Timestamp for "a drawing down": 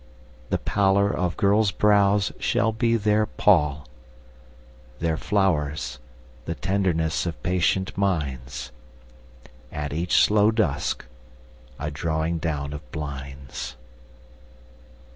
11.77-12.73